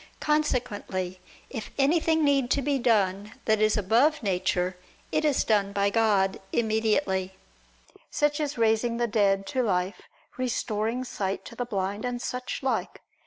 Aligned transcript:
Consequently 0.19 1.19
if 1.51 1.69
anything 1.77 2.23
need 2.25 2.49
to 2.49 2.63
be 2.63 2.79
done 2.79 3.33
that 3.45 3.61
is 3.61 3.77
above 3.77 4.23
nature, 4.23 4.75
it 5.11 5.23
is 5.23 5.43
done 5.43 5.71
by 5.71 5.91
God 5.91 6.41
immediately; 6.51 7.35
such 8.09 8.39
as 8.39 8.57
raising 8.57 8.97
the 8.97 9.05
dead 9.05 9.45
to 9.45 9.61
life, 9.61 10.01
restoring 10.37 11.03
sight 11.03 11.45
to 11.45 11.55
the 11.55 11.65
blind, 11.65 12.03
and 12.03 12.19
such 12.19 12.63
like. 12.63 13.01